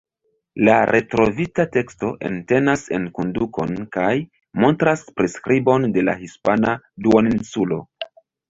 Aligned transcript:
La 0.67 0.75
retrovita 0.89 1.65
teksto 1.75 2.09
entenas 2.29 2.85
enkondukon 2.99 3.75
kaj 3.97 4.09
montras 4.65 5.05
priskribon 5.21 5.87
de 5.99 6.09
la 6.11 6.19
hispana 6.25 6.75
duoninsulo. 7.09 7.83